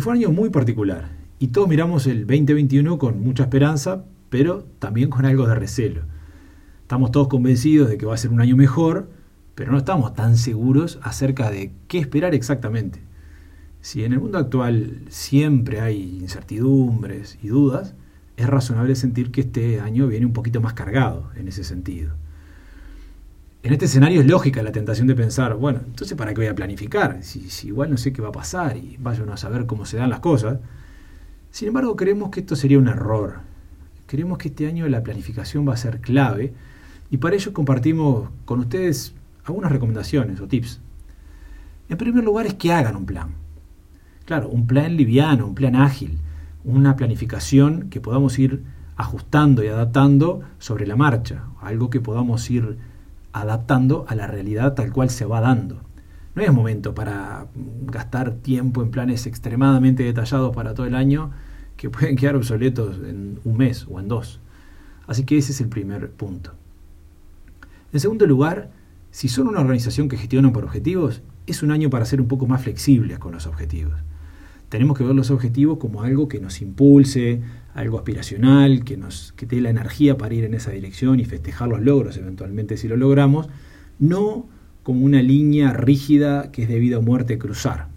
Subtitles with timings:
[0.00, 5.08] Fue un año muy particular y todos miramos el 2021 con mucha esperanza, pero también
[5.08, 6.02] con algo de recelo.
[6.82, 9.08] Estamos todos convencidos de que va a ser un año mejor,
[9.54, 13.00] pero no estamos tan seguros acerca de qué esperar exactamente.
[13.80, 17.94] Si en el mundo actual siempre hay incertidumbres y dudas,
[18.36, 22.12] es razonable sentir que este año viene un poquito más cargado en ese sentido.
[23.66, 26.54] En este escenario es lógica la tentación de pensar, bueno, entonces ¿para qué voy a
[26.54, 27.18] planificar?
[27.24, 30.08] Si, igual no sé qué va a pasar y vayan a saber cómo se dan
[30.08, 30.60] las cosas.
[31.50, 33.40] Sin embargo, creemos que esto sería un error.
[34.06, 36.54] Creemos que este año la planificación va a ser clave
[37.10, 40.80] y para ello compartimos con ustedes algunas recomendaciones o tips.
[41.88, 43.30] En primer lugar es que hagan un plan.
[44.26, 46.20] Claro, un plan liviano, un plan ágil,
[46.62, 48.62] una planificación que podamos ir
[48.94, 52.78] ajustando y adaptando sobre la marcha, algo que podamos ir
[53.40, 55.82] adaptando a la realidad tal cual se va dando.
[56.34, 57.46] No es momento para
[57.86, 61.30] gastar tiempo en planes extremadamente detallados para todo el año
[61.76, 64.40] que pueden quedar obsoletos en un mes o en dos.
[65.06, 66.52] Así que ese es el primer punto.
[67.92, 68.70] En segundo lugar,
[69.10, 72.46] si son una organización que gestiona por objetivos, es un año para ser un poco
[72.46, 73.94] más flexibles con los objetivos
[74.68, 77.40] tenemos que ver los objetivos como algo que nos impulse,
[77.74, 81.68] algo aspiracional, que nos que dé la energía para ir en esa dirección y festejar
[81.68, 83.48] los logros eventualmente si lo logramos,
[83.98, 84.46] no
[84.82, 87.88] como una línea rígida que es de vida o muerte cruzar.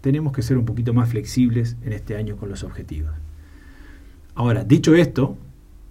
[0.00, 3.12] Tenemos que ser un poquito más flexibles en este año con los objetivos.
[4.34, 5.36] Ahora, dicho esto,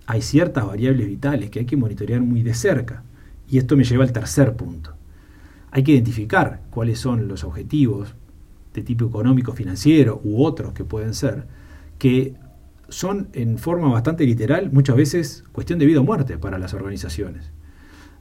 [0.06, 3.04] hay ciertas variables vitales que hay que monitorear muy de cerca.
[3.50, 4.96] Y esto me lleva al tercer punto.
[5.72, 8.16] Hay que identificar cuáles son los objetivos
[8.76, 11.48] de tipo económico financiero u otros que pueden ser,
[11.98, 12.36] que
[12.90, 17.52] son en forma bastante literal muchas veces cuestión de vida o muerte para las organizaciones.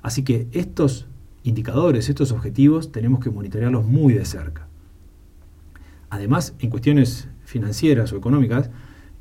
[0.00, 1.06] Así que estos
[1.42, 4.68] indicadores, estos objetivos, tenemos que monitorearlos muy de cerca.
[6.08, 8.70] Además, en cuestiones financieras o económicas,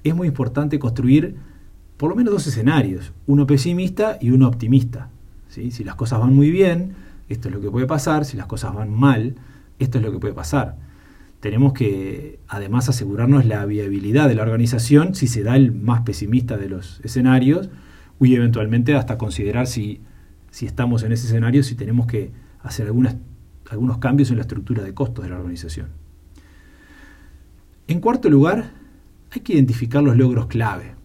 [0.03, 1.35] es muy importante construir
[1.97, 5.09] por lo menos dos escenarios, uno pesimista y uno optimista.
[5.49, 5.71] ¿sí?
[5.71, 6.93] Si las cosas van muy bien,
[7.27, 9.35] esto es lo que puede pasar, si las cosas van mal,
[9.79, 10.82] esto es lo que puede pasar
[11.43, 16.55] tenemos que además asegurarnos la viabilidad de la organización si se da el más pesimista
[16.55, 17.69] de los escenarios
[18.21, 19.99] y eventualmente hasta considerar si,
[20.51, 22.31] si estamos en ese escenario, si tenemos que
[22.61, 23.17] hacer algunas,
[23.69, 25.87] algunos cambios en la estructura de costos de la organización.
[27.87, 28.71] En cuarto lugar,
[29.31, 30.95] hay que identificar los logros clave.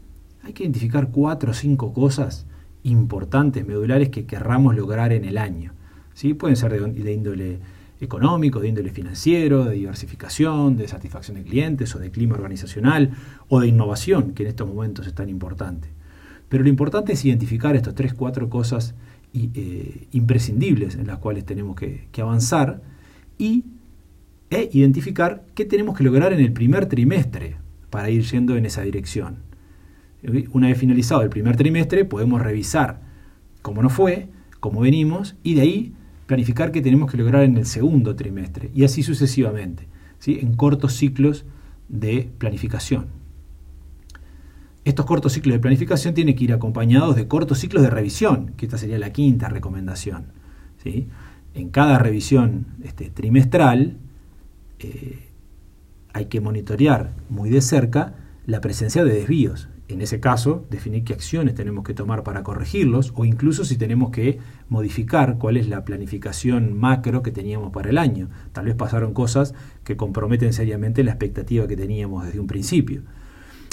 [0.44, 2.47] Hay que identificar cuatro o cinco cosas
[2.84, 5.72] importantes, medulares, que querramos lograr en el año.
[6.15, 6.32] ¿Sí?
[6.32, 7.59] Pueden ser de índole
[8.00, 13.10] económico, de índole financiero, de diversificación, de satisfacción de clientes o de clima organizacional
[13.48, 15.88] o de innovación, que en estos momentos es tan importante.
[16.48, 18.94] Pero lo importante es identificar estas tres, cuatro cosas
[19.34, 22.81] eh, imprescindibles en las cuales tenemos que, avanzar
[23.37, 23.64] y
[24.50, 27.56] e identificar qué tenemos que lograr en el primer trimestre
[27.91, 29.37] para ir yendo en esa dirección.
[30.53, 33.03] Una vez finalizado el primer trimestre podemos revisar
[33.60, 34.28] cómo nos fue,
[34.60, 35.92] cómo venimos y de ahí
[36.28, 40.39] planificar qué tenemos que lograr en el segundo trimestre y así sucesivamente, ¿sí?
[40.41, 41.47] en cortos ciclos
[41.89, 43.06] de planificación.
[44.84, 48.67] Estos cortos ciclos de planificación tienen que ir acompañados de cortos ciclos de revisión, que
[48.67, 50.27] esta sería la quinta recomendación.
[50.83, 51.09] ¿sí?
[51.55, 53.97] En cada revisión este, trimestral
[54.81, 55.31] eh,
[56.12, 61.15] hay que monitorear muy de cerca la presencia de desvíos en ese caso, definir qué
[61.15, 64.38] acciones tenemos que tomar para corregirlos o incluso si tenemos que
[64.69, 68.28] modificar cuál es la planificación macro que teníamos para el año.
[68.53, 69.54] Tal vez pasaron cosas
[69.84, 73.03] que comprometen seriamente la expectativa que teníamos desde un principio.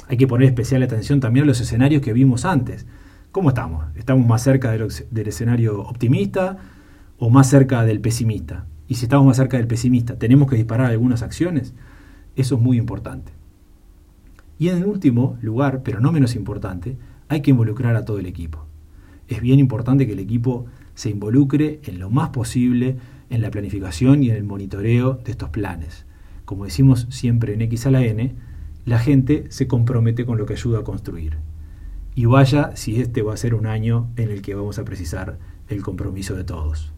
[0.07, 2.85] Hay que poner especial atención también a los escenarios que vimos antes.
[3.31, 3.85] ¿Cómo estamos?
[3.95, 6.57] ¿Estamos más cerca del, escenario optimista
[7.17, 8.67] o más cerca del pesimista?
[8.87, 11.73] Y si estamos más cerca del pesimista, ¿tenemos que disparar algunas acciones?
[12.37, 13.33] Eso es muy importante.
[14.57, 18.65] Y en último lugar, pero no menos importante, hay que involucrar a todo el equipo.
[19.27, 22.97] Es bien importante que el equipo se involucre en lo más posible
[23.29, 26.05] en la planificación y en el monitoreo de estos planes.
[26.45, 28.35] Como decimos siempre en X a la N,
[28.85, 31.37] la gente se compromete con lo que ayuda a construir.
[32.13, 35.39] Y vaya si este va a ser un año en el que vamos a precisar
[35.67, 36.94] el compromiso de todos.